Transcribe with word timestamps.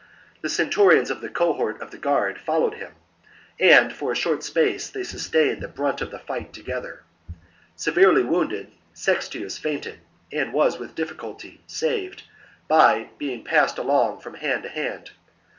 The 0.41 0.49
centurions 0.49 1.11
of 1.11 1.21
the 1.21 1.29
cohort 1.29 1.79
on 1.79 1.89
guard 1.99 2.39
followed 2.39 2.73
him, 2.73 2.93
and 3.59 3.93
for 3.93 4.11
a 4.11 4.15
short 4.15 4.41
space 4.41 4.89
they 4.89 5.03
sustained 5.03 5.61
the 5.61 5.67
brunt 5.67 6.01
of 6.01 6.09
the 6.09 6.17
fight 6.17 6.53
together. 6.53 7.03
Severely 7.75 8.23
wounded, 8.23 8.71
Sextius 8.95 9.59
fainted 9.59 9.99
and 10.33 10.53
was 10.53 10.79
with 10.79 10.95
difficulty 10.95 11.61
saved 11.67 12.23
by 12.67 13.11
being 13.19 13.43
passed 13.43 13.77
along 13.77 14.21
from 14.21 14.33
hand 14.33 14.63
to 14.63 14.69
hand. 14.69 15.11